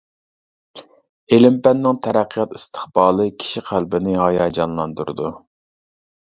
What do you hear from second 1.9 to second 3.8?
تەرەققىيات ئىستىقبالى كىشى